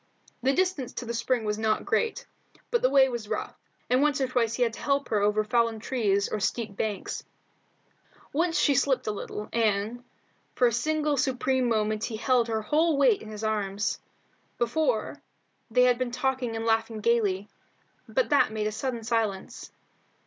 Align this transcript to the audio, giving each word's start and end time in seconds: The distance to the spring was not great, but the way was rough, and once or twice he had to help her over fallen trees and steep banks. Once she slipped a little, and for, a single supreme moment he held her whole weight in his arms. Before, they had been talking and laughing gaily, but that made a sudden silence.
The 0.41 0.51
distance 0.51 0.93
to 0.93 1.05
the 1.05 1.13
spring 1.13 1.43
was 1.43 1.59
not 1.59 1.85
great, 1.85 2.25
but 2.71 2.81
the 2.81 2.89
way 2.89 3.07
was 3.07 3.29
rough, 3.29 3.53
and 3.87 4.01
once 4.01 4.19
or 4.19 4.27
twice 4.27 4.55
he 4.55 4.63
had 4.63 4.73
to 4.73 4.79
help 4.81 5.09
her 5.09 5.19
over 5.19 5.43
fallen 5.43 5.79
trees 5.79 6.27
and 6.27 6.41
steep 6.41 6.75
banks. 6.75 7.23
Once 8.33 8.57
she 8.57 8.73
slipped 8.73 9.05
a 9.05 9.11
little, 9.11 9.47
and 9.53 10.03
for, 10.55 10.65
a 10.65 10.73
single 10.73 11.17
supreme 11.17 11.69
moment 11.69 12.05
he 12.05 12.17
held 12.17 12.47
her 12.47 12.63
whole 12.63 12.97
weight 12.97 13.21
in 13.21 13.29
his 13.29 13.43
arms. 13.43 13.99
Before, 14.57 15.21
they 15.69 15.83
had 15.83 15.99
been 15.99 16.09
talking 16.09 16.55
and 16.55 16.65
laughing 16.65 17.01
gaily, 17.01 17.47
but 18.09 18.29
that 18.31 18.51
made 18.51 18.65
a 18.65 18.71
sudden 18.71 19.03
silence. 19.03 19.71